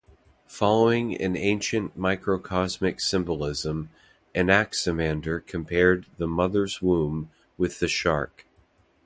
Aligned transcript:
Following 0.47 1.15
an 1.21 1.37
ancient 1.37 1.95
microcosmic 1.95 2.99
symbolism, 2.99 3.91
Anaximander 4.33 5.41
compared 5.41 6.07
the 6.17 6.25
mother's 6.25 6.81
womb 6.81 7.29
with 7.55 7.77
the 7.77 7.87
shark. 7.87 8.47